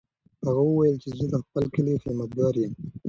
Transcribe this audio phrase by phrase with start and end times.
[0.45, 2.73] هغه وویل چې زه د خپل کلي خدمتګار یم.